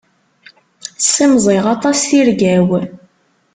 [1.03, 2.69] Ssimẓiɣ aṭas tirga-w.